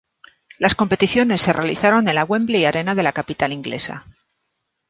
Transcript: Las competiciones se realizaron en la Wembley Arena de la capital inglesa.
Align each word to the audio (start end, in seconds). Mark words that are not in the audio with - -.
Las 0.57 0.73
competiciones 0.73 1.41
se 1.41 1.53
realizaron 1.53 2.07
en 2.09 2.15
la 2.15 2.23
Wembley 2.25 2.65
Arena 2.65 2.95
de 2.95 3.03
la 3.03 3.11
capital 3.11 3.53
inglesa. 3.53 4.03